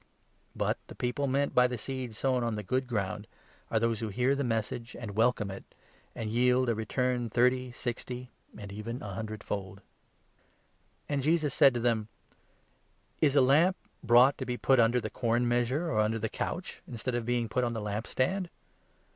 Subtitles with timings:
[0.55, 3.27] But the people meant 20 by the seed sown on the good ground
[3.69, 5.63] are those who hear the Message, and welcome it,
[6.15, 9.83] and yield a return, thirty, sixty, and even a hundred fold." Lesson
[11.07, 12.07] from And Jesus said to them: 21 a.
[12.07, 12.35] Lamp."
[13.21, 16.81] Is a lamp brought to be put under the corn measure or under the couch,
[16.87, 18.49] instead of being put on the lamp stand?